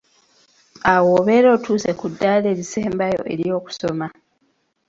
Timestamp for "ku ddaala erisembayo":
1.99-3.21